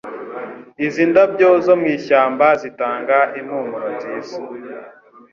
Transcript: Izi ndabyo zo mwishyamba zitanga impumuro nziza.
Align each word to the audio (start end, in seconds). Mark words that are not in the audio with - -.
Izi 0.85 1.03
ndabyo 1.11 1.49
zo 1.65 1.73
mwishyamba 1.81 2.45
zitanga 2.61 3.17
impumuro 3.39 3.87
nziza. 3.95 4.35